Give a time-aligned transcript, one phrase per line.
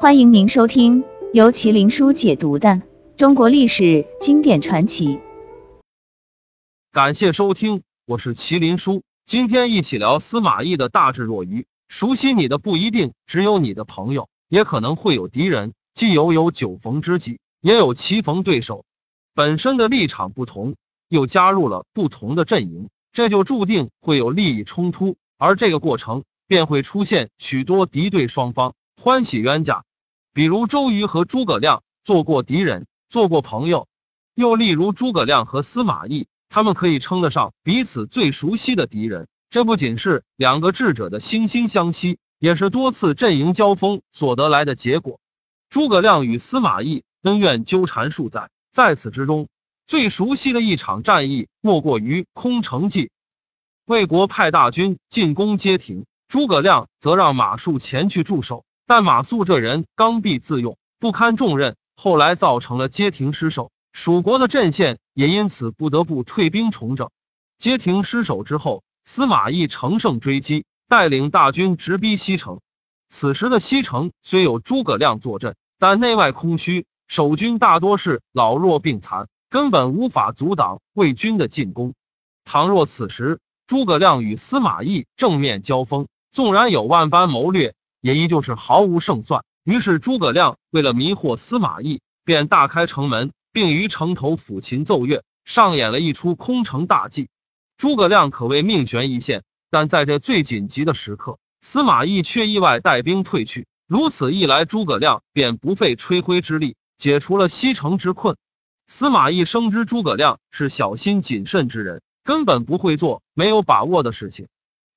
[0.00, 1.04] 欢迎您收听
[1.34, 2.80] 由麒麟书解读的
[3.18, 5.20] 中国历史经典传奇。
[6.90, 9.02] 感谢收听，我是麒麟书。
[9.26, 11.66] 今天一起聊司马懿的大智若愚。
[11.88, 15.74] 熟悉你的不一定只有你的朋友，也可能会有敌人。
[15.92, 18.86] 既有有酒逢知己，也有棋逢对手。
[19.34, 20.76] 本身的立场不同，
[21.10, 29.84] 又加入了不同的阵营，这就注定会有利益冲突，而这个过程便会出现许多敌对双方欢喜冤家。
[30.32, 33.86] 比如周瑜和诸葛亮做过敌人，做过朋友；
[34.34, 39.26] 又例如诸葛亮和司马懿，他们可以称得上彼此最熟悉的敌人。
[39.50, 45.18] 这不仅是两个智者的惺惺相惜，也是多次阵营交锋所得来的结果。
[45.68, 49.48] 诸葛亮与司马懿恩怨纠缠数载，在此之中，
[49.86, 53.10] 最熟悉的一场战役莫过于空城计。
[53.86, 58.64] 魏国派大军进攻街亭，诸葛亮则让马谡前去驻守。
[58.90, 67.08] 但马谡这人刚愎自用，不堪重任，后来造成了街亭失守，蜀国的阵线也因此不得不退兵重整。
[67.56, 72.58] 街亭失守之后，司马懿乘胜追击，带领大军直逼西城。
[73.08, 81.94] 此时的西城虽有诸葛亮坐镇，但内外空虚，守军大多是老弱病残，根本无法阻挡魏军的进攻。
[82.44, 89.44] 倘若此时诸葛亮与司马懿正面交锋，纵然有万般谋略，也依旧是毫无胜算。
[89.64, 97.28] 于是诸葛亮为了迷惑司马懿，便大开城门，并于城头抚琴奏乐，上演了一出空城大计。
[97.76, 103.66] 诸葛亮可谓命悬一线，但在这最紧急的时刻，司马懿却意外带兵退去。
[103.86, 108.36] 如此一来，诸葛亮便不费吹灰之力解除了西城之困。
[108.86, 114.48] 司马懿深知诸葛亮是小心谨慎之人，根本不会做没有把握的事情，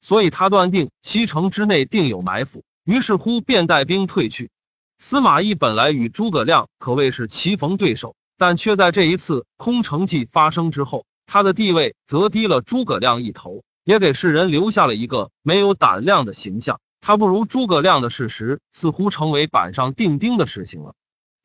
[0.02, 2.64] 所以他断定西城之内定有埋伏。
[2.84, 4.52] 于是乎，便带兵退去。
[5.00, 16.82] 司马懿本来与诸葛亮可谓是棋逢对手，但却在这一次空城计发生之后，他的地位则低了诸葛亮一头，也给世人留下了一个没有胆量的形象。
[17.00, 20.94] 他不如诸葛亮的事实，似乎成为板上钉钉的事情了。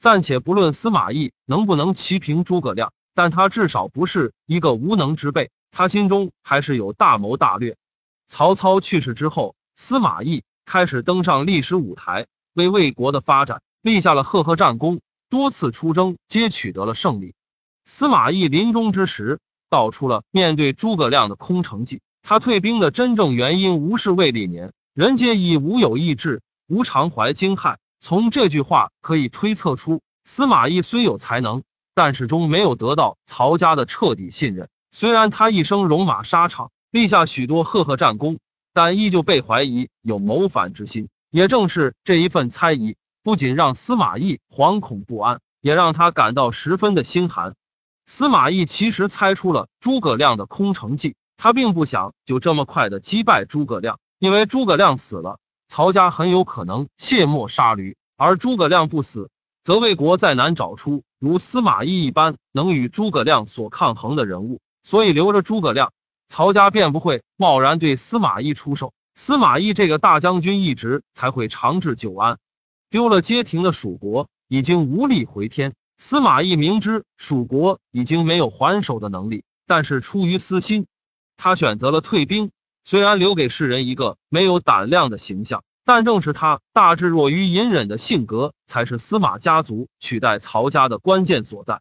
[0.00, 7.76] 暂且不论司马懿能不能齐平诸葛亮，但他至少不是一个无能之辈，他心中还是有大谋大略。
[8.26, 10.42] 曹操去世之后，司马懿。
[10.68, 17.34] 开始登上历史舞台，为魏国的发展立下了赫赫战功，多次出征皆取得了胜利。
[17.86, 19.40] 司马懿临终之时，
[19.70, 22.02] 道出了面对诸葛亮的空城计。
[22.22, 27.76] 他退兵的真正原因，无是为历年人皆以无有意志，无常怀惊骇。
[27.98, 31.62] 从这句话可以推测出，司马懿虽有才能，
[31.94, 34.68] 但始终没有得到曹家的彻底信任。
[34.92, 38.38] 虽然他一生戎马沙场，立下许多赫赫战功。
[38.78, 42.94] 但依旧被怀疑有谋反之心，也正是这一份猜疑，
[43.24, 47.56] 不仅让司马懿惶恐不安，也让他感到十分的心寒。
[48.06, 59.28] 司马懿其实猜出了诸葛亮的空城计，他并不想就这么快的击败诸葛亮，因为诸葛亮死了，曹家很有可能卸磨杀驴；而诸葛亮不死，
[59.64, 65.92] 则魏国再难找出如司马懿一般能与诸葛亮所抗衡的人物，所以留着诸葛亮。
[66.28, 72.38] 曹家便不会贸然对司马懿出手，司马懿这个大将军一直才会长治久安。
[72.90, 80.86] 丢了街亭的蜀国已经无力回天，司马懿明知蜀国已经没有还手的能力，但是出于私心，
[81.36, 82.50] 他选择了退兵。
[82.84, 91.80] 虽然留给世人一个没有胆量的形象，但正是他大智若愚、隐忍的性格，才是司马家族取代曹家的关键所在。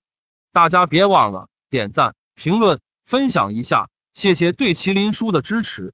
[0.52, 3.88] 大家别忘了点赞、评论、分享一下。
[4.18, 5.94] 谢谢对麒麟书的支持。